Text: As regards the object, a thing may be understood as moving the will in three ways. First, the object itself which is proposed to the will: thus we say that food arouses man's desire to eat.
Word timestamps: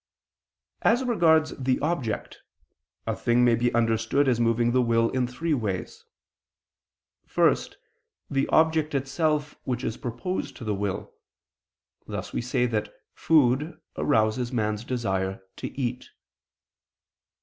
As 0.81 1.03
regards 1.03 1.51
the 1.59 1.79
object, 1.79 2.41
a 3.05 3.15
thing 3.15 3.45
may 3.45 3.53
be 3.53 3.71
understood 3.75 4.27
as 4.27 4.39
moving 4.39 4.71
the 4.71 4.81
will 4.81 5.11
in 5.11 5.27
three 5.27 5.53
ways. 5.53 6.05
First, 7.27 7.77
the 8.27 8.47
object 8.47 8.95
itself 8.95 9.55
which 9.63 9.83
is 9.83 9.97
proposed 9.97 10.55
to 10.55 10.63
the 10.63 10.73
will: 10.73 11.13
thus 12.07 12.33
we 12.33 12.41
say 12.41 12.65
that 12.65 12.91
food 13.13 13.79
arouses 13.95 14.51
man's 14.51 14.83
desire 14.83 15.43
to 15.57 15.67
eat. 15.79 16.09